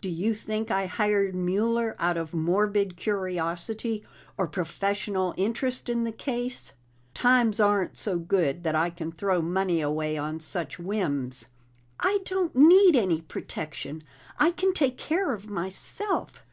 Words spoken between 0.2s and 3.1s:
think I hired Mueller out of morbid